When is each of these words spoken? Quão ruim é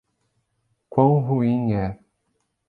Quão 0.89 1.19
ruim 1.19 1.73
é 1.73 1.99